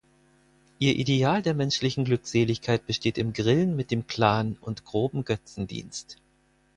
Ihr 0.79 0.95
Ideal 0.95 1.43
der 1.43 1.53
menschlichen 1.53 2.05
Glückseligkeit 2.05 2.87
besteht 2.87 3.19
im 3.19 3.33
Grillen 3.33 3.75
mit 3.75 3.91
dem 3.91 4.07
Clan 4.07 4.57
und 4.59 4.83
groben 4.83 5.25
Götzendienst. 5.25 6.17